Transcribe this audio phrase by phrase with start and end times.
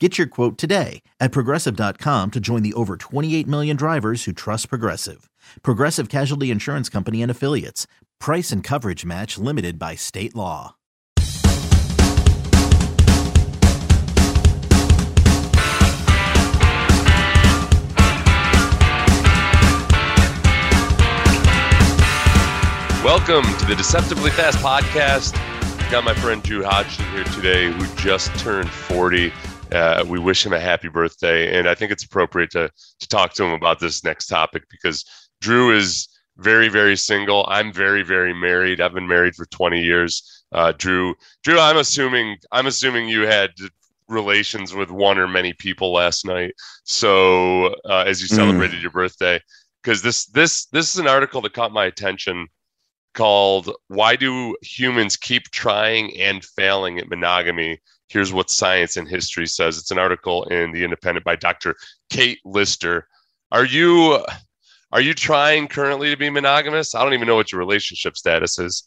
[0.00, 4.68] Get your quote today at progressive.com to join the over 28 million drivers who trust
[4.68, 5.30] Progressive.
[5.62, 7.86] Progressive Casualty Insurance Company and Affiliates.
[8.18, 10.74] Price and coverage match limited by state law.
[23.04, 25.36] Welcome to the Deceptively Fast podcast.
[25.36, 29.32] I've got my friend Drew Hodgson here today, who just turned 40.
[29.74, 33.34] Uh, we wish him a happy birthday, and I think it's appropriate to to talk
[33.34, 35.04] to him about this next topic because
[35.40, 37.44] Drew is very very single.
[37.48, 38.80] I'm very very married.
[38.80, 40.44] I've been married for 20 years.
[40.52, 43.50] Uh, Drew, Drew, I'm assuming I'm assuming you had
[44.08, 46.54] relations with one or many people last night.
[46.84, 48.36] So uh, as you mm.
[48.36, 48.82] celebrated mm.
[48.82, 49.40] your birthday,
[49.82, 52.46] because this this this is an article that caught my attention
[53.14, 57.80] called "Why Do Humans Keep Trying and Failing at Monogamy."
[58.14, 59.76] Here's what science and history says.
[59.76, 61.74] It's an article in the Independent by Dr.
[62.10, 63.08] Kate Lister.
[63.50, 64.24] Are you
[64.92, 66.94] are you trying currently to be monogamous?
[66.94, 68.84] I don't even know what your relationship status is.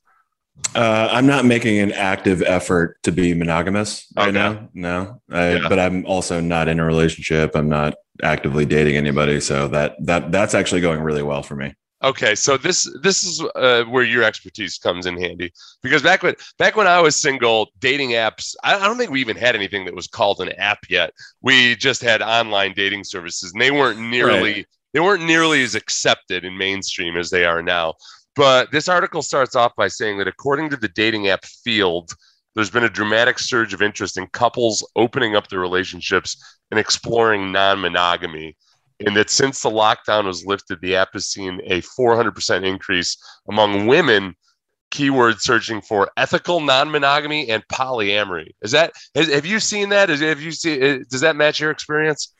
[0.73, 4.31] Uh, I'm not making an active effort to be monogamous right okay.
[4.31, 4.69] now.
[4.73, 5.67] No, I, yeah.
[5.67, 7.53] but I'm also not in a relationship.
[7.53, 11.75] I'm not actively dating anybody, so that that that's actually going really well for me.
[12.03, 16.35] Okay, so this this is uh, where your expertise comes in handy because back when
[16.59, 18.55] back when I was single, dating apps.
[18.63, 21.11] I, I, don't think we even had anything that was called an app yet.
[21.41, 24.65] We just had online dating services, and they weren't nearly right.
[24.93, 27.95] they weren't nearly as accepted in mainstream as they are now.
[28.35, 32.13] But this article starts off by saying that according to the dating app Feeld,
[32.53, 36.37] there's been a dramatic surge of interest in couples opening up their relationships
[36.69, 38.55] and exploring non-monogamy
[39.05, 43.17] and that since the lockdown was lifted, the app has seen a 400% increase
[43.49, 44.35] among women
[44.89, 48.51] keyword searching for ethical non-monogamy and polyamory.
[48.61, 50.09] Is that has, have you seen that?
[50.09, 51.05] Is, have you seen?
[51.09, 52.33] Does that match your experience?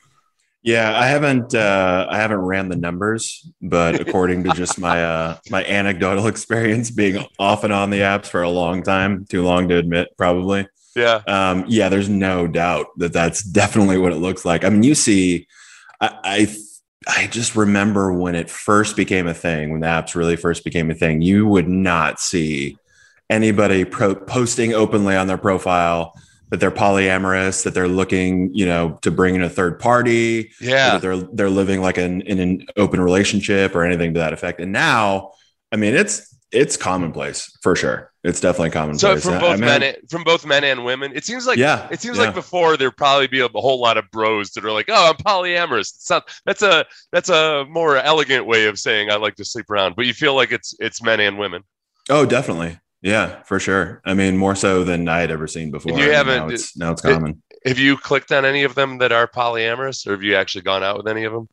[0.62, 5.36] Yeah, I haven't uh, I haven't ran the numbers, but according to just my uh,
[5.50, 9.68] my anecdotal experience being off and on the apps for a long time, too long
[9.68, 10.66] to admit, probably.
[10.96, 11.22] Yeah.
[11.28, 14.64] Um, yeah, there's no doubt that that's definitely what it looks like.
[14.64, 15.46] I mean, you see
[16.00, 16.56] I, I
[17.06, 20.90] I just remember when it first became a thing, when the apps really first became
[20.90, 22.76] a thing, you would not see
[23.30, 26.12] anybody pro- posting openly on their profile
[26.50, 30.92] that they're polyamorous, that they're looking, you know, to bring in a third party, yeah,
[30.92, 34.60] that they're they're living like an in an open relationship or anything to that effect.
[34.60, 35.32] And now,
[35.70, 38.12] I mean, it's it's commonplace for sure.
[38.24, 39.00] It's definitely commonplace.
[39.00, 42.00] So from both men, and, from both men and women, it seems like yeah, it
[42.00, 42.24] seems yeah.
[42.24, 45.10] like before there'd probably be a, a, whole lot of bros that are like, "Oh,
[45.10, 49.36] I'm polyamorous." It's not, that's a that's a more elegant way of saying I like
[49.36, 49.96] to sleep around.
[49.96, 51.62] But you feel like it's it's men and women.
[52.10, 52.78] Oh, definitely.
[53.02, 54.02] Yeah, for sure.
[54.04, 55.92] I mean, more so than I had ever seen before.
[55.92, 56.48] And you haven't.
[56.48, 57.42] Now it's, now it's common.
[57.64, 60.82] Have you clicked on any of them that are polyamorous, or have you actually gone
[60.82, 61.48] out with any of them?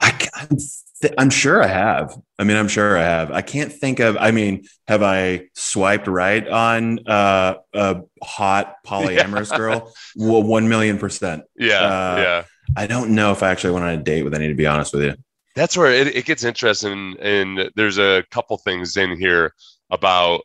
[0.00, 0.56] I, I'm
[1.02, 2.16] th- I'm sure I have.
[2.38, 3.30] I mean, I'm sure I have.
[3.30, 4.16] I can't think of.
[4.16, 9.56] I mean, have I swiped right on uh, a hot polyamorous yeah.
[9.56, 9.94] girl?
[10.16, 11.44] Well, one million percent.
[11.56, 12.44] Yeah, uh, yeah.
[12.76, 14.48] I don't know if I actually went on a date with any.
[14.48, 15.14] To be honest with you,
[15.54, 17.16] that's where it, it gets interesting.
[17.20, 19.54] And there's a couple things in here
[19.90, 20.42] about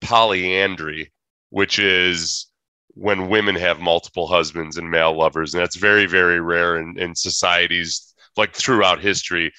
[0.00, 1.12] polyandry,
[1.50, 2.46] which is
[2.96, 7.14] when women have multiple husbands and male lovers, and that's very, very rare in, in
[7.14, 9.52] societies like throughout history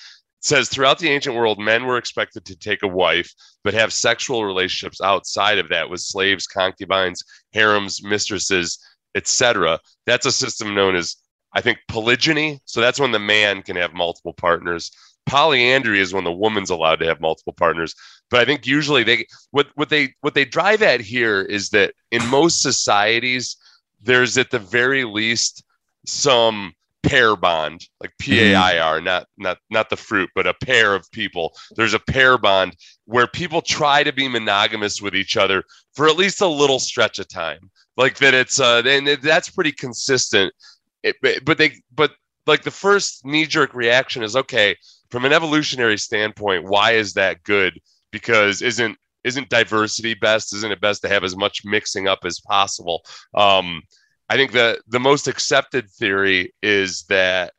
[0.45, 3.33] says throughout the ancient world, men were expected to take a wife,
[3.63, 8.77] but have sexual relationships outside of that with slaves, concubines, harems, mistresses,
[9.15, 9.79] etc.
[10.05, 11.15] That's a system known as,
[11.53, 12.59] I think, polygyny.
[12.65, 14.91] So that's when the man can have multiple partners.
[15.25, 17.95] Polyandry is when the woman's allowed to have multiple partners.
[18.29, 21.93] But I think usually they what what they what they drive at here is that
[22.11, 23.57] in most societies,
[23.99, 25.63] there's at the very least
[26.05, 26.73] some
[27.07, 30.95] pair bond, like P A I R, not not not the fruit, but a pair
[30.95, 31.55] of people.
[31.75, 32.75] There's a pair bond
[33.05, 35.63] where people try to be monogamous with each other
[35.93, 37.69] for at least a little stretch of time.
[37.97, 40.53] Like that, it's uh, and that's pretty consistent.
[41.03, 41.15] It,
[41.45, 42.11] but they, but
[42.47, 44.75] like the first knee jerk reaction is okay
[45.11, 46.65] from an evolutionary standpoint.
[46.65, 47.79] Why is that good?
[48.11, 50.53] Because isn't isn't diversity best?
[50.53, 53.03] Isn't it best to have as much mixing up as possible?
[53.33, 53.81] Um,
[54.29, 57.53] I think the the most accepted theory is that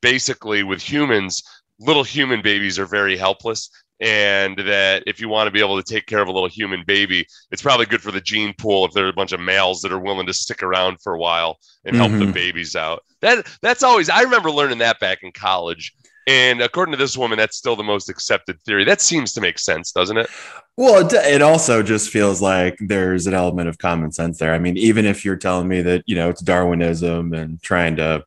[0.00, 1.42] basically with humans,
[1.78, 3.70] little human babies are very helpless
[4.00, 6.82] and that if you want to be able to take care of a little human
[6.86, 9.82] baby, it's probably good for the gene pool if there are a bunch of males
[9.82, 12.26] that are willing to stick around for a while and help mm-hmm.
[12.26, 13.02] the babies out.
[13.20, 15.94] That that's always I remember learning that back in college.
[16.26, 18.84] And according to this woman, that's still the most accepted theory.
[18.84, 20.30] That seems to make sense, doesn't it?
[20.80, 24.54] Well, it, it also just feels like there's an element of common sense there.
[24.54, 28.24] I mean, even if you're telling me that, you know, it's Darwinism and trying to,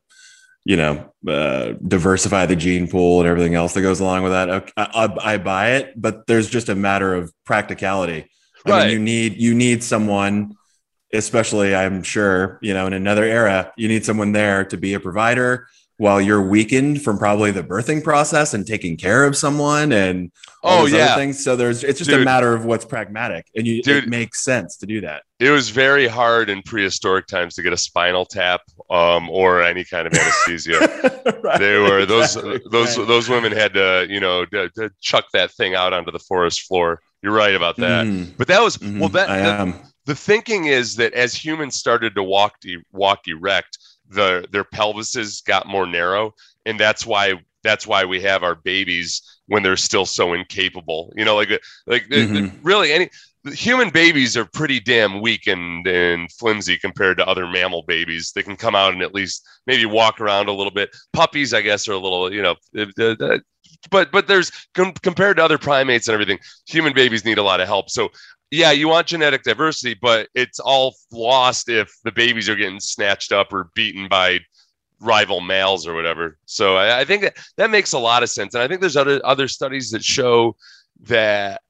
[0.64, 4.48] you know, uh, diversify the gene pool and everything else that goes along with that,
[4.50, 6.00] I, I, I buy it.
[6.00, 8.30] But there's just a matter of practicality.
[8.64, 8.86] I right.
[8.86, 10.54] mean, you need you need someone,
[11.12, 15.00] especially I'm sure, you know, in another era, you need someone there to be a
[15.00, 15.66] provider
[15.96, 20.32] while you're weakened from probably the birthing process and taking care of someone and
[20.62, 22.22] all oh yeah things so there's it's just Dude.
[22.22, 25.50] a matter of what's pragmatic and you Dude, it makes sense to do that it
[25.50, 30.06] was very hard in prehistoric times to get a spinal tap um, or any kind
[30.06, 30.78] of anesthesia
[31.42, 33.08] right, they were exactly, those those right.
[33.08, 36.62] those women had to you know to, to chuck that thing out onto the forest
[36.62, 38.36] floor you're right about that mm.
[38.36, 38.98] but that was mm-hmm.
[38.98, 39.74] well that I am.
[40.06, 42.56] the thinking is that as humans started to walk
[42.92, 46.34] walk erect the their pelvises got more narrow,
[46.66, 51.12] and that's why that's why we have our babies when they're still so incapable.
[51.16, 52.56] You know, like uh, like uh, mm-hmm.
[52.62, 53.10] really any
[53.52, 58.32] human babies are pretty damn weak and, and flimsy compared to other mammal babies.
[58.34, 60.94] They can come out and at least maybe walk around a little bit.
[61.12, 62.54] Puppies, I guess, are a little, you know,
[62.98, 63.38] uh,
[63.90, 67.60] but but there's com- compared to other primates and everything, human babies need a lot
[67.60, 67.90] of help.
[67.90, 68.08] So
[68.54, 73.32] yeah, you want genetic diversity, but it's all lost if the babies are getting snatched
[73.32, 74.38] up or beaten by
[75.00, 76.38] rival males or whatever.
[76.46, 78.54] So I, I think that that makes a lot of sense.
[78.54, 80.56] And I think there's other other studies that show
[81.00, 81.62] that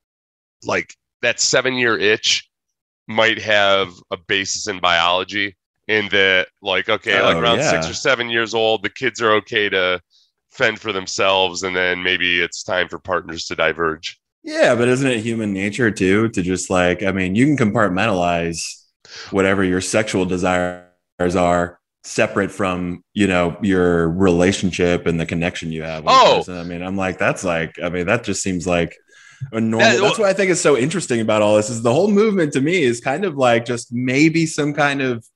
[0.64, 2.48] like that seven year itch
[3.06, 5.56] might have a basis in biology
[5.88, 7.70] in that like okay oh, like around yeah.
[7.70, 10.00] six or seven years old the kids are okay to
[10.50, 15.10] fend for themselves and then maybe it's time for partners to diverge yeah, but isn't
[15.10, 18.62] it human nature too to just like, I mean, you can compartmentalize
[19.30, 20.84] whatever your sexual desires
[21.18, 26.04] are separate from, you know, your relationship and the connection you have.
[26.06, 28.94] oh, I mean, I'm like, that's like, I mean, that just seems like
[29.50, 29.88] a normal.
[29.88, 32.52] That, that's what I think is so interesting about all this is the whole movement
[32.52, 35.26] to me is kind of like just maybe some kind of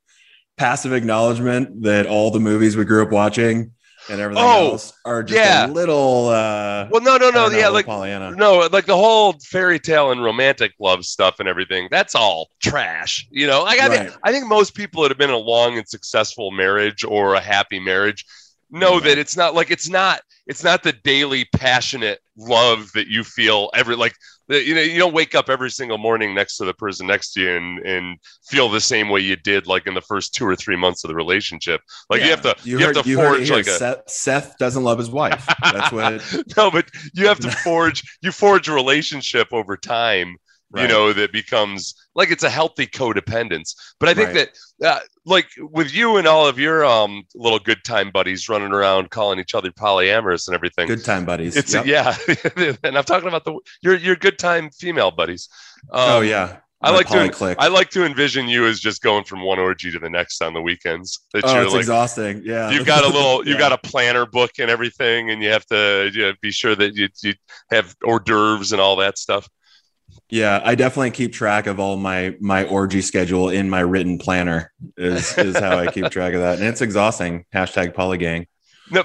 [0.59, 3.73] passive acknowledgement that all the movies we grew up watching
[4.11, 5.67] and everything oh, else are just yeah.
[5.67, 8.33] a little uh well no no no yeah like Pollyanna.
[8.33, 13.27] no like the whole fairy tale and romantic love stuff and everything that's all trash
[13.31, 13.99] you know like I, right.
[14.09, 17.35] think, I think most people that have been in a long and successful marriage or
[17.35, 18.25] a happy marriage
[18.71, 19.07] know mm-hmm.
[19.07, 23.71] that it's not like it's not it's not the daily passionate love that you feel
[23.75, 24.15] every like
[24.49, 27.41] you know you don't wake up every single morning next to the person next to
[27.41, 30.57] you and and feel the same way you did like in the first two or
[30.57, 31.81] three months of the relationship.
[32.09, 32.25] Like yeah.
[32.25, 34.99] you have to you, you heard, have to forge like a Seth, Seth, doesn't love
[34.99, 35.47] his wife.
[35.63, 36.23] That's what it...
[36.57, 40.37] no but you have to forge you forge a relationship over time
[40.71, 40.83] right.
[40.83, 44.49] you know that becomes like it's a healthy codependence but i think right.
[44.79, 48.73] that uh, like with you and all of your um little good time buddies running
[48.73, 51.87] around calling each other polyamorous and everything good time buddies it's yep.
[51.87, 52.17] yeah
[52.85, 55.49] and i'm talking about the your your good time female buddies
[55.93, 59.43] um, oh yeah I like to I like to envision you as just going from
[59.43, 61.19] one orgy to the next on the weekends.
[61.33, 62.43] That oh, you're it's like, exhausting.
[62.45, 63.59] Yeah, you've got a little, you yeah.
[63.59, 66.95] got a planner book and everything, and you have to you know, be sure that
[66.95, 67.35] you, you
[67.71, 69.49] have hors d'oeuvres and all that stuff.
[70.31, 74.73] Yeah, I definitely keep track of all my my orgy schedule in my written planner.
[74.97, 77.47] Is is how I keep track of that, and it's exhausting.
[77.55, 78.47] Hashtag polygang.
[78.91, 79.03] No,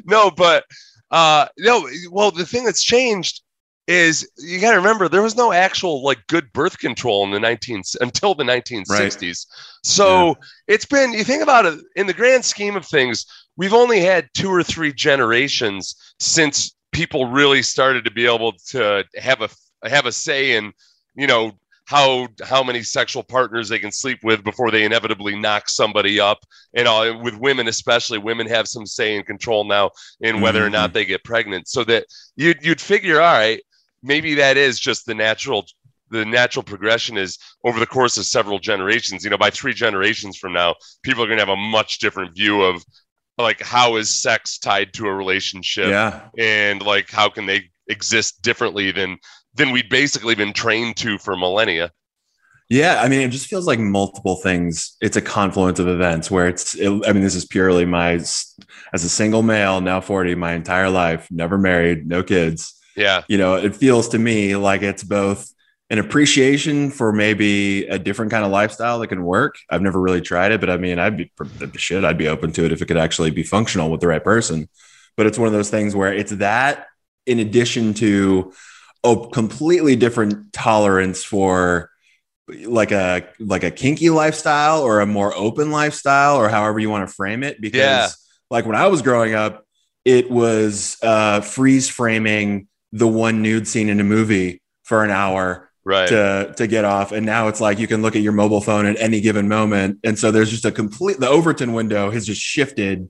[0.04, 0.64] no, but
[1.10, 1.88] uh, no.
[2.10, 3.42] Well, the thing that's changed
[3.86, 7.38] is you got to remember there was no actual like good birth control in the
[7.38, 9.22] 19 until the 1960s.
[9.22, 9.36] Right.
[9.84, 10.34] So yeah.
[10.66, 13.24] it's been you think about it in the grand scheme of things,
[13.56, 19.04] we've only had two or three generations since people really started to be able to
[19.18, 19.50] have a
[19.86, 20.72] have a say in
[21.14, 21.52] you know
[21.84, 26.38] how how many sexual partners they can sleep with before they inevitably knock somebody up
[26.72, 29.90] and all with women especially women have some say and control now
[30.22, 30.68] in whether mm-hmm.
[30.68, 30.94] or not mm-hmm.
[30.94, 33.60] they get pregnant so that you'd, you'd figure all right
[34.02, 35.66] maybe that is just the natural
[36.10, 39.24] the natural progression is over the course of several generations.
[39.24, 42.36] You know, by three generations from now, people are going to have a much different
[42.36, 42.84] view of
[43.38, 46.28] like how is sex tied to a relationship, Yeah.
[46.38, 49.18] and like how can they exist differently than
[49.54, 51.90] than we'd basically been trained to for millennia.
[52.68, 54.96] Yeah, I mean, it just feels like multiple things.
[55.00, 56.74] It's a confluence of events where it's.
[56.74, 58.54] It, I mean, this is purely my as
[58.92, 62.74] a single male, now forty, my entire life, never married, no kids.
[62.96, 65.52] Yeah, You know, it feels to me like it's both
[65.88, 69.56] an appreciation for maybe a different kind of lifestyle that can work.
[69.70, 71.30] I've never really tried it, but I mean, I'd be
[71.76, 72.04] shit.
[72.04, 74.68] I'd be open to it if it could actually be functional with the right person.
[75.16, 76.86] But it's one of those things where it's that
[77.24, 78.52] in addition to
[79.04, 81.90] a completely different tolerance for
[82.48, 87.08] like a like a kinky lifestyle or a more open lifestyle or however you want
[87.08, 88.08] to frame it because Yeah.
[88.50, 89.64] like when i was growing up
[90.04, 95.68] it was uh freeze framing the one nude scene in a movie for an hour
[95.86, 96.08] right.
[96.08, 98.84] to to get off and now it's like you can look at your mobile phone
[98.84, 102.42] at any given moment and so there's just a complete the overton window has just
[102.42, 103.08] shifted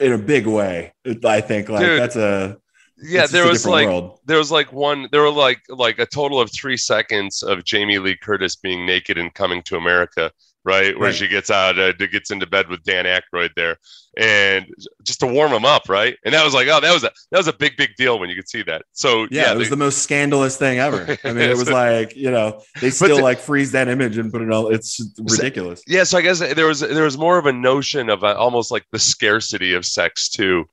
[0.00, 0.92] in a big way
[1.24, 2.00] i think like Dude.
[2.00, 2.58] that's a
[2.96, 4.20] yeah, there a was like world.
[4.24, 7.98] there was like one there were like like a total of three seconds of Jamie
[7.98, 10.30] Lee Curtis being naked and coming to America,
[10.64, 10.98] right?
[10.98, 11.14] Where Right.
[11.14, 13.76] she gets out, uh, gets into bed with Dan Aykroyd there,
[14.16, 14.66] and
[15.02, 16.16] just to warm him up, right?
[16.24, 18.30] And that was like, oh, that was a that was a big big deal when
[18.30, 18.82] you could see that.
[18.92, 21.18] So Yeah, yeah, it was they- the most scandalous thing ever.
[21.24, 24.32] I mean, it was like you know they still the- like freeze that image and
[24.32, 24.68] put it all.
[24.72, 25.82] It's ridiculous.
[25.86, 26.04] yeah.
[26.04, 28.84] So I guess there was there was more of a notion of uh, almost like
[28.92, 30.64] the scarcity of sex too,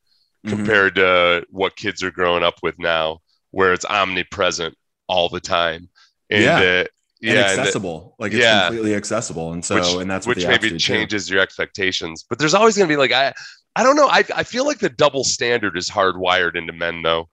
[0.46, 0.50] Mhm.
[0.50, 3.20] compared to what kids are growing up with now,
[3.52, 4.76] where it's omnipresent
[5.08, 5.90] all the time.
[6.30, 6.58] And Yeah.
[6.60, 6.88] uh, And
[7.22, 8.68] yeah, accessible, like it's yeah.
[8.68, 10.80] completely accessible, and so which, and that's what which maybe too.
[10.80, 12.26] changes your expectations.
[12.28, 13.34] But there's always going to be like I
[13.76, 14.08] I don't know.
[14.08, 17.30] I I feel like the double standard is hardwired into men though.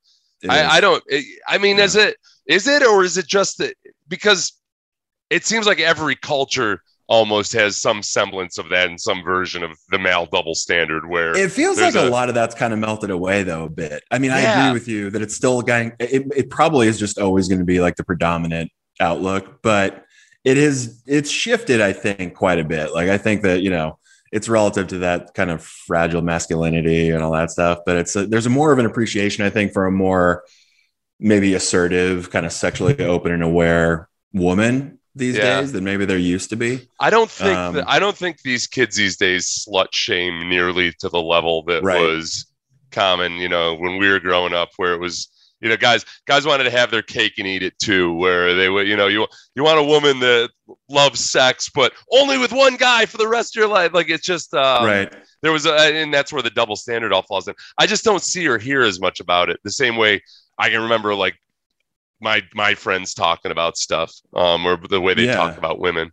[0.49, 1.03] I, I don't.
[1.49, 1.85] I mean, Yeah.
[1.85, 2.17] is it
[2.47, 3.75] is it or is it just that
[4.09, 4.53] because
[5.31, 9.71] it seems like every culture almost has some semblance of that and some version of
[9.91, 12.79] the male double standard where It feels like a, a- lot of that's kind of
[12.79, 14.05] melted away though a bit.
[14.11, 15.93] I mean, I agree with you that it's still going.
[15.99, 20.05] It, it probably is just always going to be like the predominant outlook, but
[20.45, 21.81] it is it's shifted.
[21.81, 22.93] I think quite a bit.
[22.93, 23.99] Like I think that you know
[24.33, 28.27] it's relative to that kind of fragile masculinity and all that stuff, but it's a,
[28.27, 30.45] there's a more of an appreciation I think for a more
[31.21, 35.61] maybe assertive, kind of sexually open and aware woman these Yeah.
[35.61, 36.89] days than maybe there used to be.
[37.01, 40.93] I don't think Um, that, I don't think these kids these days slut shame nearly
[41.01, 42.01] to the level that Right.
[42.01, 42.47] was
[42.93, 45.29] common, you know, when we were growing up, where it was,
[45.61, 48.69] you know, guys guys wanted to have their cake and eat it too, where they
[48.69, 50.51] would, you know, you you want a woman that
[50.89, 53.93] loves sex, but only with one guy for the rest of your life.
[53.93, 55.13] Like it's just um, right.
[55.43, 57.55] there was a, and that's where the double standard all falls in.
[57.79, 60.23] I just don't see or hear as much about it the same way
[60.59, 61.37] I can remember like
[62.21, 65.37] my my friends talking about stuff, um, or the way they Yeah.
[65.37, 66.11] talk about women.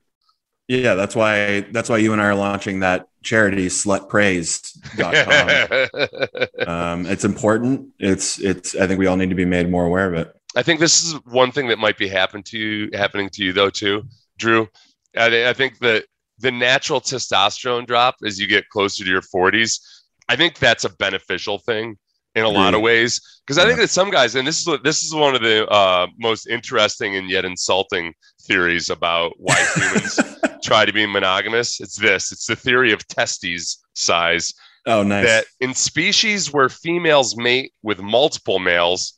[0.68, 6.68] Yeah, that's why that's why you and I are launching that charity slutpraise.com.
[6.68, 7.90] um, it's important.
[8.00, 10.36] It's it's I think we all need to be made more aware of it.
[10.56, 13.54] I think this is one thing that might be happen to you, happening to you
[13.54, 14.04] though too,
[14.40, 14.68] Drew.
[15.16, 16.06] I, I think that
[16.40, 19.80] the natural testosterone drop as you get closer to your 40s,
[20.28, 21.98] I think that's a beneficial thing
[22.36, 23.22] in a lot of ways.
[23.46, 26.08] Because I think that some guys, and this is this is one of the uh,
[26.18, 30.20] most interesting and yet insulting theories about why humans
[30.66, 31.80] try to be monogamous.
[31.80, 32.32] It's this.
[32.32, 34.54] It's the theory of testes size
[34.88, 35.26] Oh, nice.
[35.26, 39.14] that in species where females mate with multiple males,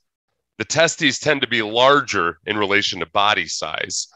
[0.57, 4.07] the testes tend to be larger in relation to body size.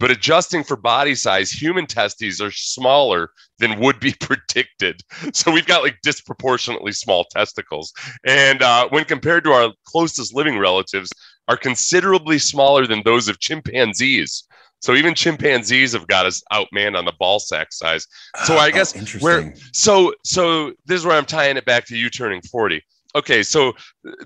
[0.00, 5.00] But adjusting for body size, human testes are smaller than would be predicted.
[5.32, 7.92] So we've got like disproportionately small testicles.
[8.26, 11.10] And uh, when compared to our closest living relatives,
[11.46, 14.44] are considerably smaller than those of chimpanzees.
[14.84, 18.06] So even chimpanzees have got us outmanned on the ball sack size.
[18.44, 19.54] So I Oh, guess interesting.
[19.72, 22.84] so so this is where I'm tying it back to you turning 40.
[23.16, 23.72] Okay, so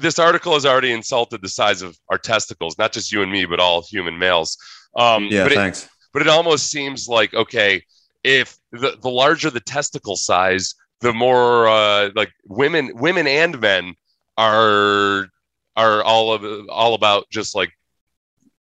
[0.00, 3.44] this article has already insulted the size of our testicles, not just you and me,
[3.44, 4.58] but all human males.
[4.96, 5.88] Um, yeah, but it, thanks.
[6.12, 7.80] but it almost seems like okay,
[8.24, 13.94] if the, the larger the testicle size, the more uh, like women, women and men
[14.36, 15.28] are
[15.76, 17.70] are all of all about just like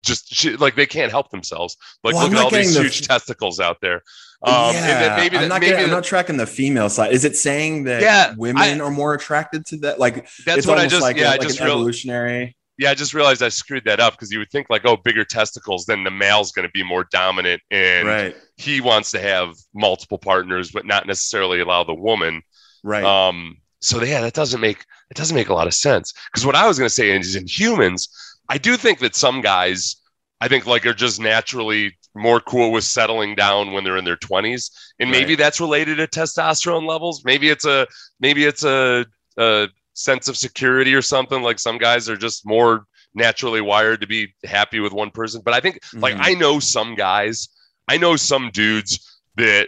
[0.03, 1.77] just sh- like they can't help themselves.
[2.03, 4.03] Like Well, look at all these the- huge testicles out there.
[4.45, 7.13] Um, yeah, maybe I'm not getting, I'm that- not tracking the female side.
[7.13, 9.99] Is it saying that Yeah, women are more attracted to that?
[9.99, 12.57] Like that's what I just like, yeah a, I like just an real, evolutionary.
[12.77, 15.23] yeah I just realized I screwed that up because you would think like oh bigger
[15.23, 19.55] testicles then the male's going to be more dominant and Right, he wants to have
[19.73, 22.41] multiple partners but not necessarily allow the woman
[22.83, 23.03] right.
[23.03, 24.79] um so yeah that doesn't make
[25.11, 27.35] it doesn't make a lot of sense because what I was going to say is
[27.35, 28.09] in humans
[28.49, 29.95] I do think that some guys
[30.41, 34.17] I think like are just naturally more cool with settling down when they're in their
[34.17, 34.69] 20s
[34.99, 37.23] and maybe that's related to testosterone levels.
[37.25, 37.87] Maybe it's a
[38.19, 39.05] maybe it's a,
[39.37, 41.41] a sense of security or something.
[41.41, 42.85] Like some guys are just more
[43.15, 45.41] naturally wired to be happy with one person.
[45.45, 46.21] But i think like Mhm.
[46.21, 47.47] i know some guys
[47.87, 48.99] i know some dudes
[49.37, 49.67] that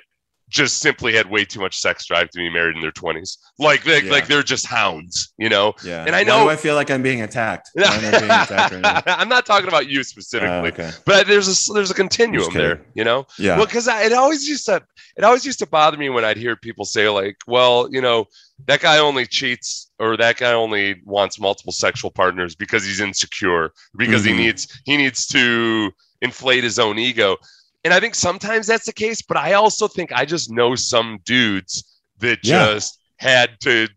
[0.55, 3.83] just simply had way too much sex drive to be married in their 20s like
[3.83, 4.12] they, Yeah.
[4.12, 6.05] like they're just hounds you know Yeah.
[6.07, 7.69] And I know- I feel like I'm being attacked.
[7.77, 8.13] I being
[8.45, 9.01] attacked right now?
[9.21, 10.91] i'm not talking about you specifically okay.
[11.05, 13.57] but there's a there's a continuum there you know Yeah.
[13.57, 14.81] well, because it always used to
[15.17, 18.25] it always used to bother me when I'd hear people say like, "Well, you know,
[18.67, 23.71] that guy only cheats or that guy only wants multiple sexual partners because he's insecure,
[23.95, 24.27] because Mhm.
[24.27, 25.89] he needs he needs to
[26.21, 27.38] inflate his own ego."
[27.85, 31.19] And I think sometimes that's the case, but I also think I just know some
[31.23, 32.65] dudes that Yeah.
[32.65, 33.87] just had to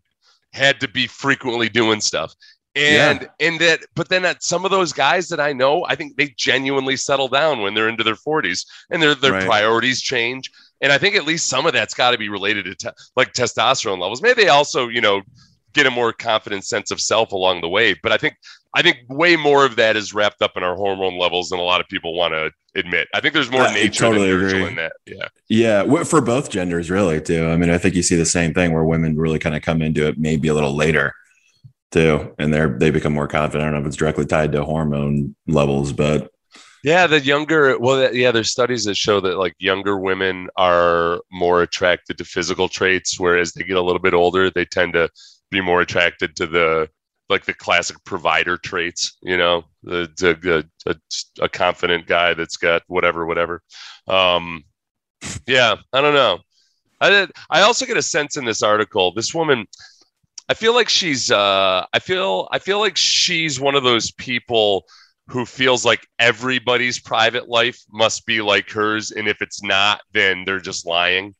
[0.53, 2.33] had to be frequently doing stuff.
[2.75, 6.15] And and that but then at some of those guys that I know, I think
[6.17, 9.45] they genuinely settle down when they're into their 40s and their their Right.
[9.45, 10.51] priorities change.
[10.81, 13.33] And I think at least some of that's got to be related to te- like
[13.33, 14.21] testosterone levels.
[14.21, 15.21] Maybe they also, you know,
[15.73, 17.95] get a more confident sense of self along the way.
[18.01, 18.35] But I think
[18.75, 21.63] I think way more of that is wrapped up in our hormone levels than a
[21.63, 23.07] lot of people want to admit.
[23.15, 24.63] I think there's more I nature totally agree.
[24.63, 24.93] in that.
[25.07, 25.27] Yeah.
[25.49, 27.47] Yeah, for both genders, really, too.
[27.47, 29.81] I mean, I think you see the same thing where women really kind of come
[29.81, 31.13] into it maybe a little later,
[31.91, 33.63] too, and they're they become more confident.
[33.63, 36.29] I don't know if it's directly tied to hormone levels, but
[36.83, 41.63] Yeah, the younger, well, yeah, there's studies that show that like younger women are more
[41.63, 45.09] attracted to physical traits, whereas they get a little bit older, they tend to
[45.51, 46.89] be more attracted to the
[47.29, 52.57] like the classic provider traits, you know, the, the, the a, a confident guy that's
[52.57, 53.61] got whatever, whatever.
[54.07, 54.63] Um,
[55.45, 56.39] yeah, I don't know.
[56.99, 59.67] I did, I also get a sense in this article, this woman,
[60.49, 64.85] I feel like she's, uh, I feel, I feel like she's one of those people
[65.27, 70.43] who feels like everybody's private life must be like hers and if it's not then
[70.43, 71.35] they're just lying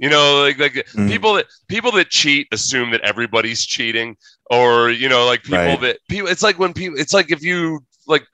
[0.00, 1.08] you know like like Mhm.
[1.08, 4.16] people that people that cheat assume that everybody's cheating
[4.50, 5.78] or you know like people Right.
[5.78, 8.26] that people it's like when people it's like if you like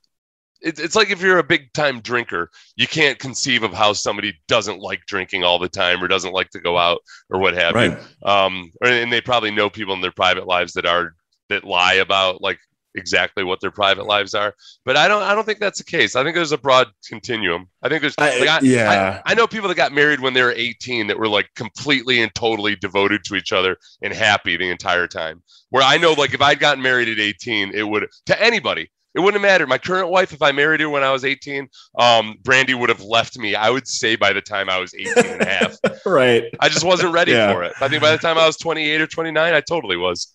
[0.62, 4.34] it, it's like if you're a big time drinker you can't conceive of how somebody
[4.48, 7.00] doesn't like drinking all the time or doesn't like to go out
[7.30, 10.72] or what have you right, um and they probably know people in their private lives
[10.74, 11.14] that are
[11.48, 12.58] that lie about like
[12.96, 14.54] exactly what their private lives are
[14.84, 17.68] but i don't i don't think that's the case i think there's a broad continuum
[17.82, 19.20] i think there's I- like, I, yeah.
[19.24, 22.22] I, I know people that got married when they were 18 that were like completely
[22.22, 26.34] and totally devoted to each other and happy the entire time where i know like
[26.34, 29.68] if i'd gotten married at 18 it would to anybody it wouldn't have mattered.
[29.70, 33.00] My current wife, if I married her when I was 18, um, Brandy would have
[33.00, 35.76] left me, I would say by the time I was 18 and a half.
[36.04, 36.44] right.
[36.60, 37.50] I just wasn't ready Yeah.
[37.50, 37.72] for it.
[37.80, 40.30] I think by the time I was 28 or 29, I totally was.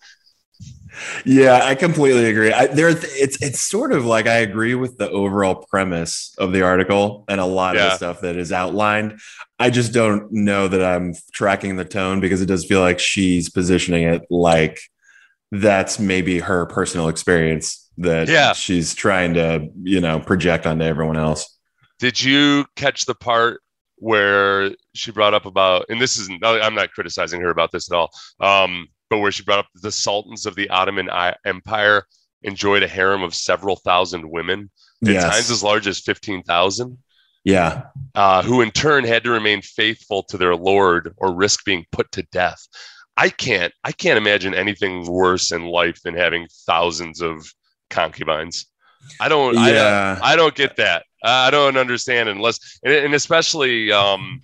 [1.25, 2.51] Yeah, I completely agree.
[2.51, 6.63] I, there, it's it's sort of like I agree with the overall premise of the
[6.63, 9.19] article and a lot of the stuff that is outlined.
[9.59, 13.49] I just don't know that I'm tracking the tone because it does feel like she's
[13.49, 14.79] positioning it like
[15.51, 18.53] that's maybe her personal experience that Yeah.
[18.53, 21.57] she's trying to you know project onto everyone else.
[21.99, 23.61] Did you catch the part
[23.97, 27.95] where she brought up about, and this isn't, I'm not criticizing her about this at
[27.95, 31.09] all, um, but where she brought up the sultans of the Ottoman
[31.45, 32.07] Empire
[32.43, 34.71] enjoyed a harem of several thousand women,
[35.03, 35.23] at Yes.
[35.23, 36.97] times as large as 15,000,
[37.43, 37.83] yeah.
[38.15, 42.09] uh, who in turn had to remain faithful to their lord or risk being put
[42.13, 42.65] to death.
[43.17, 47.51] I can't, I can't imagine anything worse in life than having thousands of
[47.89, 48.67] concubines.
[49.19, 50.19] I don't, I don't, Yeah.
[50.23, 51.03] I don't get that.
[51.21, 54.41] I don't understand unless, and, and especially, um,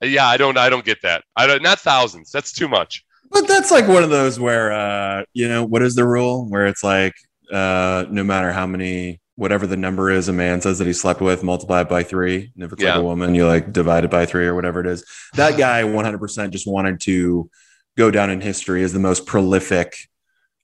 [0.00, 1.24] yeah, I don't, I don't get that.
[1.36, 2.30] I don't, not thousands.
[2.30, 3.04] That's too much.
[3.30, 6.48] But that's like one of those where uh, you know, what is the rule?
[6.48, 7.14] Where it's like
[7.52, 11.20] uh no matter how many whatever the number is a man says that he slept
[11.20, 12.50] with, multiply it by three.
[12.56, 12.94] And if it's Yeah.
[12.94, 15.04] like a woman, you like divide it by three or whatever it is.
[15.34, 17.48] That guy 100% just wanted to
[17.96, 19.94] go down in history as the most prolific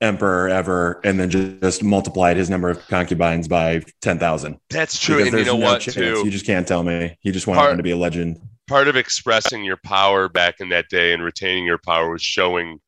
[0.01, 4.59] emperor ever and then just, just multiplied his number of concubines by 10,000.
[4.71, 5.19] That's true.
[5.19, 5.95] Because And you know no what, chance.
[5.95, 6.23] too?
[6.25, 7.17] You just can't tell me.
[7.21, 8.41] He just wanted Part- him to be a legend.
[8.67, 12.79] Part of expressing your power back in that day and retaining your power was showing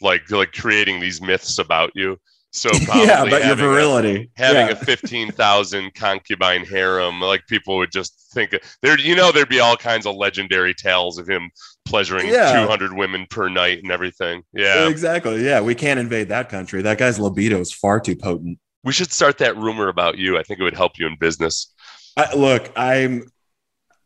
[0.00, 2.18] like like creating these myths about you
[2.52, 4.30] so probably yeah, but your having a- virility.
[4.36, 4.72] having Yeah.
[4.72, 9.76] a 15,000 concubine harem like people would just think there you know there'd be all
[9.76, 11.50] kinds of legendary tales of him
[11.86, 12.60] pleasuring Yeah.
[12.62, 15.44] 200 women per night and everything yeah Exactly.
[15.44, 16.82] Yeah, we can't invade that country.
[16.82, 18.58] That guy's libido is far too potent.
[18.84, 21.72] we should start that rumor about you i think it would help you in business
[22.18, 23.24] I, look, I'm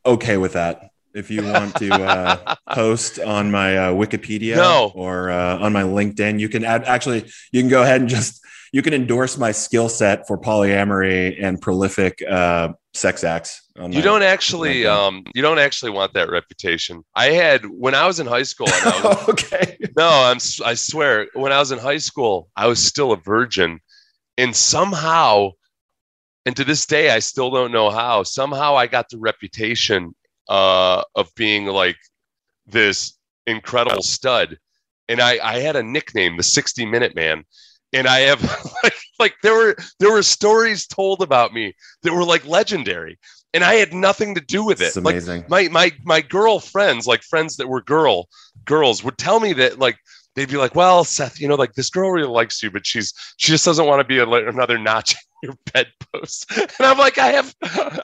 [0.05, 0.91] okay with that.
[1.13, 4.93] If you want to uh, post on my uh, Wikipedia No.
[4.95, 6.85] or uh, on my LinkedIn, you can add.
[6.85, 8.41] Actually, you can go ahead and just
[8.73, 13.63] you can endorse my skill set for polyamory and prolific uh, sex acts.
[13.89, 17.03] You don't actually, um, you don't actually want that reputation.
[17.15, 18.67] I had when I was in high school.
[18.85, 19.79] Was, okay.
[19.97, 20.39] No, I'm.
[20.65, 23.81] I swear, when I was in high school, I was still a virgin,
[24.37, 25.53] and somehow,
[26.45, 28.23] and to this day, I still don't know how.
[28.23, 30.15] Somehow, I got the reputation
[30.51, 31.97] uh, of being like
[32.67, 34.59] this incredible stud,
[35.09, 37.45] and I, I had a nickname, the 60 Minute Man,
[37.95, 38.43] and I have
[38.85, 43.19] like like there were there were stories told about me that were like legendary
[43.53, 44.87] and I had nothing to do with it.
[44.87, 45.45] It's amazing.
[45.49, 48.29] Like my my my girlfriends, like friends that were girl
[48.65, 49.99] girls, would tell me that like
[50.35, 53.13] they'd be like, "Well, Seth, you know, like this girl really likes you, but she's
[53.37, 57.19] she just doesn't want to be a, another notch in your bedpost." And I'm like,
[57.19, 57.55] I have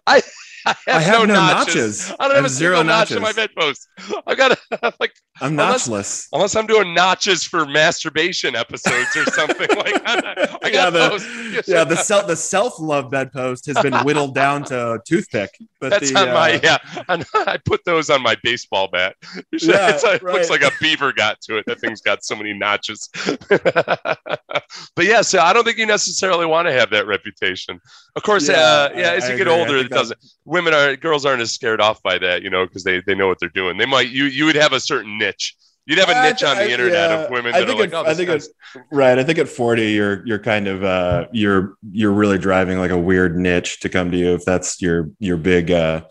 [0.07, 0.23] I
[0.67, 2.09] I have, I have no, no notches.
[2.09, 2.17] notches.
[2.19, 3.89] I don't I have, have, a zero notch in my bedpost.
[4.27, 4.59] I've got
[5.01, 6.29] like I'm unless, notchless.
[6.33, 10.59] Unless I'm doing notches for masturbation episodes or something like that.
[10.63, 14.65] I got yeah, the, yeah, the self the self love bedpost has been whittled down
[14.65, 15.51] to a toothpick.
[15.81, 16.79] But that's the, on uh, my yeah.
[17.09, 19.15] I put those on my baseball bat.
[19.53, 20.35] Yeah, it right.
[20.35, 21.67] looks like a beaver got to it.
[21.67, 23.09] That thing's got so many notches.
[23.49, 27.81] but yeah, so I don't think you necessarily want to have that reputation.
[28.17, 29.61] Of course, yeah, uh, yeah as I you get agree.
[29.61, 30.19] older, it doesn't
[30.57, 33.29] women are girls aren't as scared off by that, you know, because they they know
[33.29, 33.77] what they're doing.
[33.77, 35.55] They might you you would have a certain niche.
[35.85, 37.17] You'd have a niche on the internet yeah.
[37.25, 37.55] of women.
[37.55, 38.49] I think, at, like, oh, I think it's
[38.91, 39.19] right.
[39.19, 42.99] I think at 40, you're you're kind of uh you're you're really driving like a
[42.99, 44.35] weird niche to come to you.
[44.35, 46.03] If that's your your big uh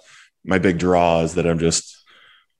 [0.46, 2.06] my big draw is that I'm just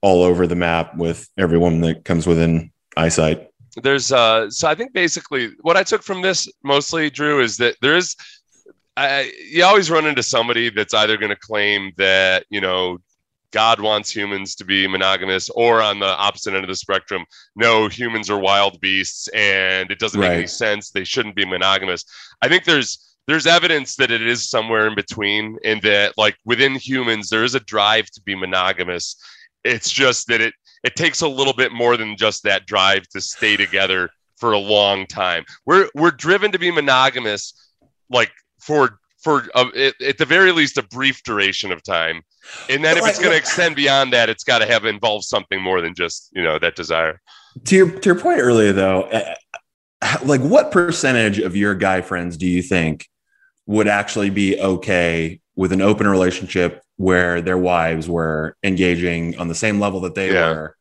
[0.02, 3.48] all over the map with every woman that comes within eyesight.
[3.82, 7.76] There's uh so I think basically what I took from this mostly, Drew, is that
[7.80, 8.16] there is
[8.96, 12.98] I, you always run into somebody that's either going to claim that you know
[13.52, 17.88] God wants humans to be monogamous, or on the opposite end of the spectrum, no,
[17.88, 20.28] humans are wild beasts, and it doesn't right.
[20.28, 20.90] make any sense.
[20.90, 22.04] They shouldn't be monogamous.
[22.42, 26.74] I think there's there's evidence that it is somewhere in between, and that like within
[26.74, 29.16] humans there is a drive to be monogamous.
[29.64, 30.54] It's just that it
[30.84, 34.58] it takes a little bit more than just that drive to stay together for a
[34.58, 35.44] long time.
[35.64, 37.54] We're we're driven to be monogamous
[38.10, 38.32] like
[38.66, 42.22] for for a, at the very least a brief duration of time.
[42.70, 45.60] And then if it's going to extend beyond that it's got to have involved something
[45.60, 47.20] more than just you know that desire.
[47.64, 49.34] To your to your point earlier though uh,
[50.24, 53.08] like what percentage of your guy friends do you think
[53.66, 59.54] would actually be okay with an open relationship where their wives were engaging on the
[59.54, 60.50] same level that they yeah.
[60.50, 60.76] were?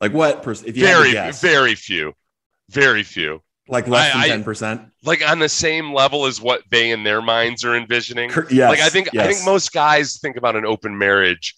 [0.00, 2.14] Like what per- if you very very few.
[2.70, 3.42] Very few.
[3.68, 7.22] Like less than ten percent, like on the same level as what they in their
[7.22, 8.30] minds are envisioning.
[8.50, 9.24] Yes, like I think yes.
[9.24, 11.54] I think most guys think about an open marriage,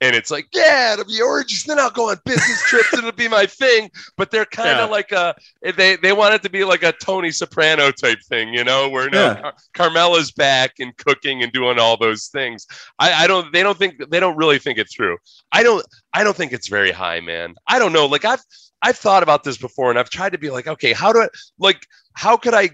[0.00, 1.64] and it's like, yeah, it'll be orgies.
[1.64, 3.90] Then I'll go on business trips, and it'll be my thing.
[4.16, 4.92] But they're kind of yeah.
[4.92, 5.34] like a
[5.76, 9.10] they they want it to be like a Tony Soprano type thing, you know, where
[9.10, 9.40] no yeah.
[9.40, 12.66] Car- Carmela's back and cooking and doing all those things.
[12.98, 15.16] I, I don't they don't think they don't really think it through.
[15.50, 17.54] I don't I don't think it's very high, man.
[17.66, 18.06] I don't know.
[18.06, 18.42] Like I've
[18.82, 21.28] I've thought about this before and I've tried to be like, okay, how do I
[21.58, 22.70] like how could I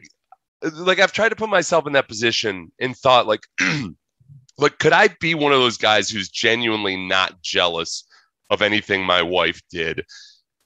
[0.72, 3.46] like I've tried to put myself in that position and thought like
[4.58, 8.04] like could I be one of those guys who's genuinely not jealous
[8.50, 10.04] of anything my wife did?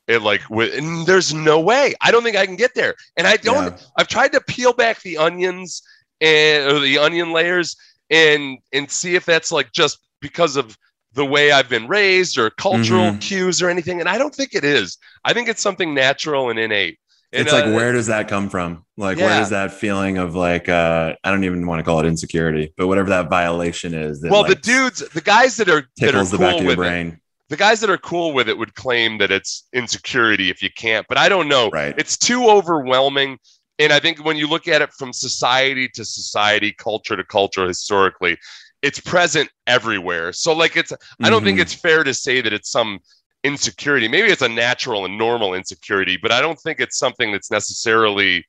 [0.06, 0.72] It like with
[1.06, 1.94] there's no way.
[2.00, 2.94] I don't think I can get there.
[3.16, 3.86] And I don't yeah.
[3.96, 5.82] I've tried to peel back the onions
[6.20, 7.76] and or the onion layers
[8.10, 10.76] and and see if that's like just because of
[11.12, 13.18] the way I've been raised or cultural mm-hmm.
[13.18, 14.00] cues or anything.
[14.00, 14.98] And I don't think it is.
[15.24, 16.98] I think it's something natural and innate.
[17.32, 18.86] And, it's like uh, where does that come from?
[18.96, 19.26] Like yeah.
[19.26, 22.72] where does that feeling of like uh I don't even want to call it insecurity,
[22.76, 24.20] but whatever that violation is.
[24.22, 26.64] That well, like the dudes, the guys that are that are the cool back of
[26.64, 27.06] your brain.
[27.08, 30.70] It, the guys that are cool with it would claim that it's insecurity if you
[30.76, 31.70] can't, but I don't know.
[31.70, 31.94] Right.
[31.98, 33.38] It's too overwhelming.
[33.78, 37.66] And I think when you look at it from society to society, culture to culture,
[37.66, 38.36] historically,
[38.82, 40.32] it's present everywhere.
[40.32, 41.46] So like it's I don't mm-hmm.
[41.46, 43.00] think it's fair to say that it's some
[43.44, 44.08] insecurity.
[44.08, 48.44] Maybe it's a natural and normal insecurity, but I don't think it's something that's necessarily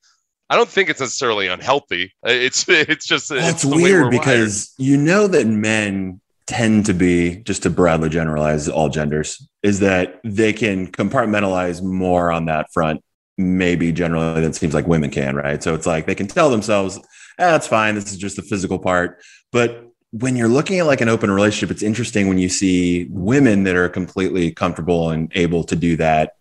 [0.52, 2.12] I don't think it's necessarily unhealthy.
[2.24, 4.90] It's it's just That's it's weird because wired.
[4.90, 10.20] you know that men tend to be just to broadly generalize all genders is that
[10.24, 13.04] they can compartmentalize more on that front
[13.38, 16.50] maybe generally than it seems like women can right so it's like they can tell
[16.50, 17.00] themselves
[17.38, 19.22] that's ah, fine this is just the physical part
[19.52, 23.64] but when you're looking at like an open relationship, it's interesting when you see women
[23.64, 26.34] that are completely comfortable and able to do that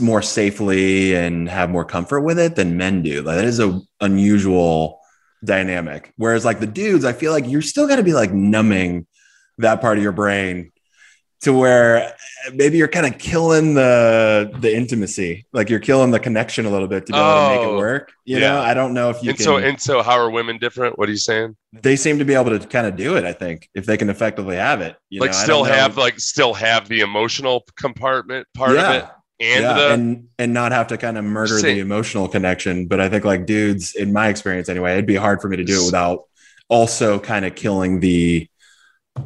[0.00, 3.22] more safely and have more comfort with it than men do.
[3.22, 5.00] Like, that is a unusual
[5.44, 6.12] dynamic.
[6.16, 9.06] Whereas like the dudes, I feel like you're still got to be like numbing
[9.58, 10.70] that part of your brain
[11.42, 12.14] to where
[12.52, 16.88] maybe you're kind of killing the the intimacy, like you're killing the connection a little
[16.88, 18.12] bit to be able to make it Oh, work.
[18.24, 18.40] You yeah.
[18.40, 19.44] know, I don't know if you and can.
[19.44, 20.98] so and so how are women different?
[20.98, 21.56] What are you saying?
[21.72, 23.24] they seem to be able to kind of do it.
[23.24, 25.74] I think if they can effectively have it, you like know, I still don't know.
[25.74, 30.28] have like still have the emotional compartment part yeah, of it and yeah, the and
[30.38, 32.86] and not have to kind of murder the emotional connection.
[32.86, 35.64] But I think like dudes, in my experience anyway, it'd be hard for me to
[35.64, 36.24] do it without
[36.68, 38.48] also kind of killing the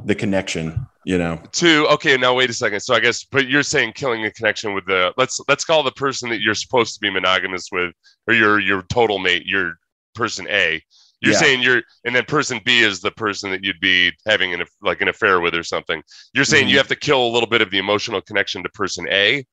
[0.05, 0.87] the connection.
[1.07, 2.81] You know, two okay now wait a second.
[2.81, 5.93] So i guess but you're saying killing the connection with the let's let's call the
[5.93, 7.93] person that you're supposed to be monogamous with
[8.27, 9.75] or your your total mate your
[10.15, 10.83] person a.
[11.21, 11.39] You're Yeah.
[11.39, 15.03] saying you're and then person b is the person that you'd be having an like
[15.03, 16.03] an affair with or something.
[16.33, 16.71] You're saying Mhm.
[16.71, 19.45] you have to kill a little bit of the emotional connection to person a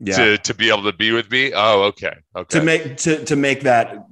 [0.00, 0.16] yeah.
[0.16, 1.52] to to be able to be with b?
[1.54, 2.58] Oh okay okay.
[2.58, 4.06] to make to to make that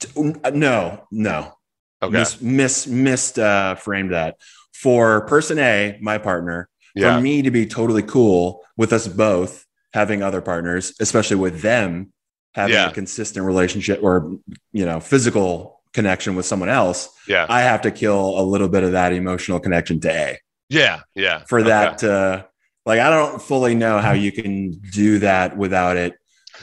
[0.00, 1.54] to, no no.
[2.02, 2.12] Okay.
[2.12, 4.34] Miss mis missed uh framed that
[4.74, 9.64] for person a my partner yeah for me to be totally cool with us both
[9.92, 12.12] having other partners especially with them
[12.54, 12.90] having Yeah.
[12.90, 14.36] a consistent relationship or
[14.72, 18.82] you know physical connection with someone else yeah i have to kill a little bit
[18.82, 21.68] of that emotional connection to a yeah yeah for okay.
[21.68, 22.42] that uh
[22.84, 26.14] like i don't fully know how you can do that without it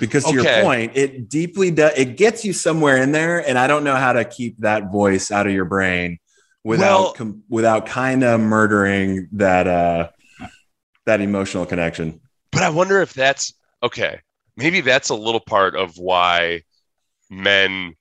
[0.02, 0.56] because to Okay.
[0.56, 3.96] your point it deeply does it gets you somewhere in there and i don't know
[3.96, 6.18] how to keep that voice out of your brain
[6.64, 10.10] without Well- com- without kind of murdering that uh
[11.06, 12.22] that emotional connection
[12.52, 14.20] But I wonder if that's okay.
[14.58, 16.64] Maybe that's a little part of why
[17.30, 17.96] men,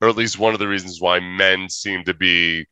[0.00, 2.66] or at least one of the reasons why men seem to be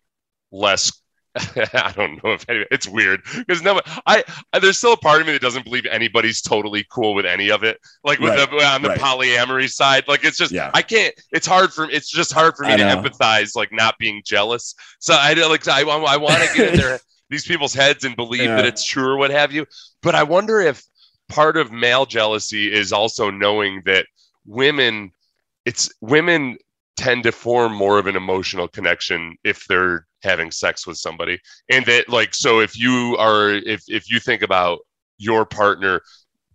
[0.51, 0.91] less.
[1.75, 5.21] I don't know if any, it's weird because no, I, I there's still a part
[5.21, 7.79] of me that doesn't believe anybody's totally cool with any of it.
[8.03, 8.99] Like with Right, the on the right.
[9.01, 10.71] polyamory side, like it's just Yeah.
[10.75, 11.15] I can't.
[11.31, 13.03] It's hard for it's just hard for me I to know.
[13.03, 14.75] empathize, like not being jealous.
[14.99, 16.99] So I like I, I want to get in their
[17.31, 18.57] these people's heads and believe Yeah.
[18.57, 19.67] that it's true or what have you.
[20.03, 20.83] But I wonder if
[21.29, 24.07] part of male jealousy is also knowing that
[24.47, 25.13] women
[25.65, 26.59] it's women
[26.97, 31.39] tend to form more of an emotional connection if they're having sex with somebody.
[31.71, 34.81] And that like so if you are if if you think about
[35.19, 36.01] your partner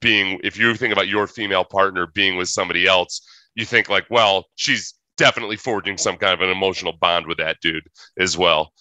[0.02, 3.22] being if you think about your female partner being with somebody else
[3.56, 7.58] you think like well she's definitely forging some kind of an emotional bond with that
[7.62, 7.88] dude
[8.20, 8.72] as well.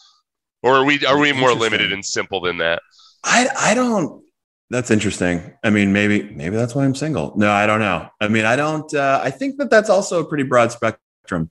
[0.62, 2.83] Or are we are we more limited and simple than that?
[3.23, 4.23] I i don't
[4.70, 5.53] that's interesting.
[5.62, 7.33] I mean maybe maybe that's why i'm single.
[7.37, 8.09] No i don't know.
[8.20, 11.51] I mean i don't uh, i think that that's also a pretty broad spectrum.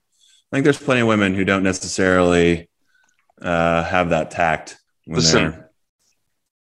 [0.52, 2.68] I think there's plenty of women who don't necessarily
[3.44, 5.64] uh have that tact when Listen,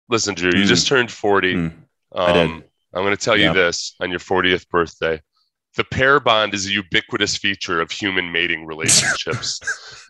[0.09, 0.69] listen drew you Mm.
[0.69, 1.59] just turned 40 Hmm.
[1.67, 1.75] Um,
[2.13, 2.51] I did.
[2.93, 5.21] I'm going to tell you this on your 40th birthday.
[5.77, 9.61] The pair bond is a ubiquitous feature of human mating relationships.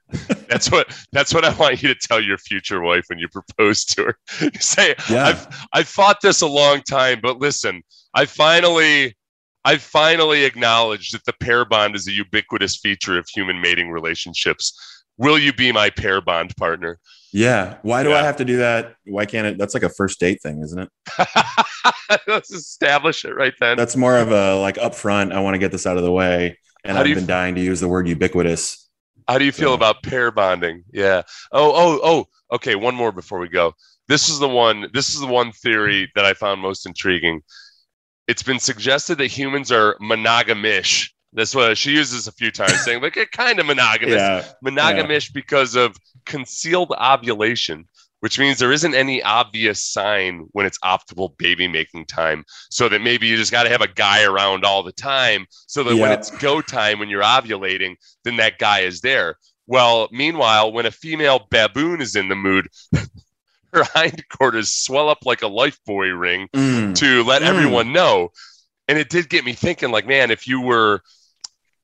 [0.48, 3.84] that's what that's what I want you to tell your future wife when you propose
[3.86, 4.18] to her.
[4.40, 5.26] You say, Yeah.
[5.26, 7.82] I've I've fought this a long time, but listen,
[8.14, 9.14] I finally
[9.66, 14.72] I finally acknowledged that the pair bond is a ubiquitous feature of human mating relationships.
[15.20, 16.98] Will you be my pair bond partner?
[17.30, 17.76] Yeah.
[17.82, 18.94] Why do I have to do that?
[19.04, 19.58] Why can't it?
[19.58, 20.88] That's like a first date thing, isn't it?
[22.26, 23.76] Let's establish it right then.
[23.76, 25.34] That's more of a like upfront.
[25.34, 26.58] I want to get this out of the way.
[26.84, 28.88] And How I've been f- dying to use the word ubiquitous.
[29.28, 30.84] How do you feel about pair bonding?
[30.90, 31.20] Yeah.
[31.52, 32.54] Oh, oh, oh.
[32.56, 33.74] Okay, one more before we go.
[34.08, 34.88] This is the one.
[34.94, 37.42] This is the one theory that I found most intriguing.
[38.26, 41.10] It's been suggested that humans are monogamish.
[41.32, 44.42] That's what she uses a few times, saying like a kind of monogamous, Yeah.
[44.64, 47.88] monogamish because of concealed ovulation,
[48.18, 52.44] which means there isn't any obvious sign when it's optimal baby making time.
[52.70, 55.84] So that maybe you just got to have a guy around all the time, so
[55.84, 59.36] that when it's go time when you're ovulating, then that guy is there.
[59.68, 62.68] Well, meanwhile, when a female baboon is in the mood,
[63.72, 66.96] her hindquarters swell up like a life boy ring Mm.
[66.96, 67.46] to let Mm.
[67.46, 68.30] everyone know.
[68.88, 71.02] And it did get me thinking, like, man, if you were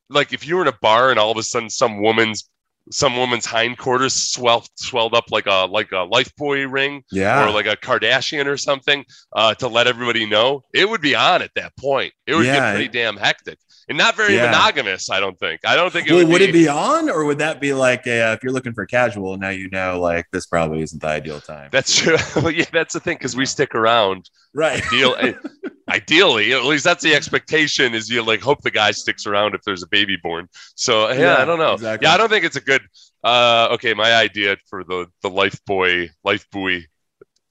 [0.09, 2.49] like if you were in a bar and all of a sudden some woman's
[2.93, 7.45] some woman's hindquarters swelled swelled up like a like a life boy ring Yeah.
[7.45, 11.43] or like a Kardashian or something uh, to let everybody know, it would be on
[11.43, 12.13] at that point.
[12.29, 12.55] It would Yeah.
[12.61, 14.47] get pretty damn hectic and not very Yeah.
[14.47, 15.11] monogamous.
[15.11, 15.61] I don't think.
[15.65, 17.73] I don't think it well, would, would be, it be on, or would that be
[17.73, 19.37] like a, uh, if you're looking for casual?
[19.37, 21.69] Now you know, like this probably isn't the ideal time.
[21.73, 22.17] That's true.
[22.51, 24.29] yeah, that's the thing because we stick around.
[24.55, 24.85] right.
[24.87, 25.33] Ideal, eh,
[25.89, 27.95] ideally, at least that's the expectation.
[27.95, 30.49] Is you like hope the guy sticks around if there's a baby born.
[30.75, 31.75] So yeah, Yeah, I don't know.
[31.75, 32.07] exactly.
[32.07, 32.83] Yeah, I don't think it's a good.
[33.25, 36.87] Uh, okay, my idea for the the life boy, life buoy,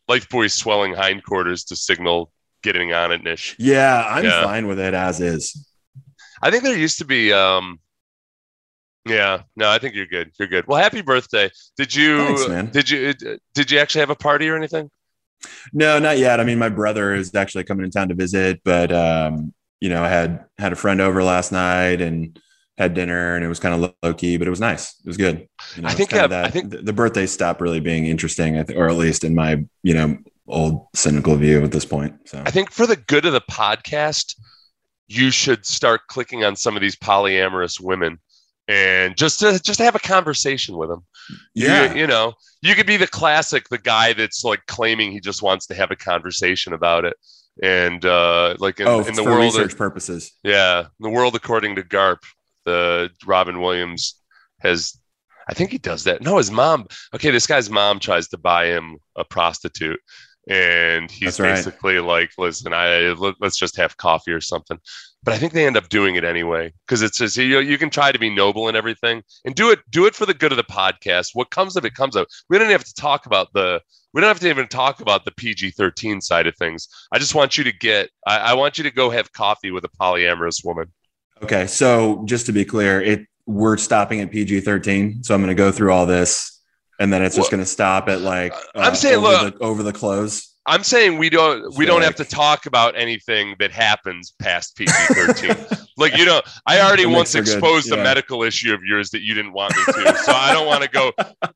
[0.08, 3.56] life buoy swelling hindquarters to signal getting on it, Nish.
[3.60, 4.44] Yeah, I'm Yeah.
[4.44, 5.68] fine with it as is.
[6.46, 7.34] I think there used to be.
[7.34, 7.80] um
[9.04, 10.32] Yeah, no, I think you're good.
[10.38, 10.68] You're good.
[10.68, 11.50] Well, happy birthday.
[11.76, 12.38] Did you?
[12.38, 12.72] Thanks.
[12.72, 13.14] Did you?
[13.56, 14.92] Did you actually have a party or anything?
[15.74, 16.40] No, not yet.
[16.40, 20.04] I mean, my brother is actually coming in town to visit, but um, you know,
[20.04, 22.40] I had had a friend over last night and
[22.78, 25.00] had dinner, and it was kind of low key, but it was nice.
[25.00, 25.48] It was good.
[25.76, 28.88] You know, I think yeah, that, I think the birthday stopped really being interesting, or
[28.88, 32.30] at least in my you know old cynical view at this point.
[32.30, 34.36] So I think for the good of the podcast,
[35.08, 38.20] you should start clicking on some of these polyamorous women
[38.68, 41.06] and just to just to have a conversation with them.
[41.54, 45.20] Yeah, you, you, know, you could be the classic, the guy that's like claiming he
[45.20, 47.16] just wants to have a conversation about it,
[47.62, 50.32] and uh, like in, oh, in the for world research of, purposes.
[50.44, 52.20] Yeah, in the world according to Garp,
[52.66, 54.16] the Robin Williams
[54.60, 54.98] has.
[55.48, 56.24] I think he does that.
[56.24, 56.88] No, his mom.
[57.14, 60.00] Okay, this guy's mom tries to buy him a prostitute,
[60.48, 64.78] and he's basically like, "Listen, I let, us just have coffee or something."
[65.24, 67.78] But I think they end up doing it anyway because it's just you know you
[67.78, 70.52] can try to be noble and everything and do it do it for the good
[70.52, 71.30] of the podcast.
[71.34, 72.28] What comes of it comes of.
[72.50, 73.82] We don't have to talk about the
[74.14, 76.88] we don't have to even talk about the PG thirteen side of things.
[77.12, 79.84] I just want you to get I, I want you to go have coffee with
[79.84, 80.92] a polyamorous woman.
[81.44, 85.24] Okay, so just to be clear, it we're stopping at PG thirteen.
[85.24, 86.55] So I'm going to go through all this
[87.00, 89.66] and then it's just going to stop at like uh, I'm saying over look the,
[89.66, 90.54] over the close.
[90.68, 95.88] I'm saying we don't we don't have to talk about anything that happens past PG-13.
[95.98, 98.00] like you know, I already once exposed yeah.
[98.00, 100.84] a medical issue of yours that you didn't want me to, so I don't want
[100.84, 101.12] to go.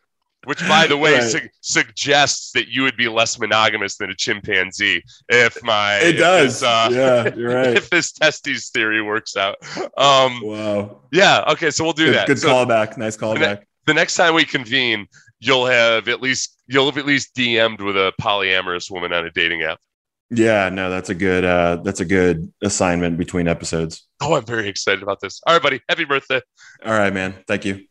[0.46, 1.24] Which, by the way, right.
[1.24, 6.62] su- suggests that you would be less monogamous than a chimpanzee if my it does.
[6.62, 7.76] This, uh, yeah, you're right.
[7.76, 9.58] If this testes theory works out.
[9.98, 11.02] Um, wow.
[11.12, 11.44] Yeah.
[11.50, 11.72] Okay.
[11.72, 12.28] So we'll do good, that.
[12.28, 12.98] Good so, callback.
[12.98, 15.08] Nice callback the next time we convene,
[15.40, 19.32] you'll have at least you'll have at least DM'd with a polyamorous woman on a
[19.32, 19.80] dating app.
[20.32, 24.08] Yeah, no, that's a good uh that's a good assignment between episodes.
[24.22, 25.42] Oh, I'm very excited about this.
[25.48, 25.82] All right, buddy.
[25.90, 26.42] Happy birthday.
[26.86, 27.36] All right, man.
[27.48, 27.86] Thank you.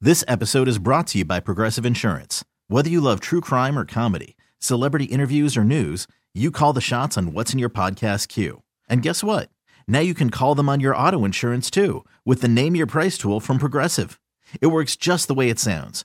[0.00, 2.42] This episode is brought to you by Progressive Insurance.
[2.68, 7.18] Whether you love true crime or comedy, celebrity interviews or news, you call the shots
[7.18, 8.62] on what's in your podcast queue.
[8.88, 9.50] And guess what?
[9.86, 13.18] Now you can call them on your auto insurance too with the Name Your Price
[13.18, 14.18] tool from Progressive.
[14.62, 16.04] It works just the way it sounds.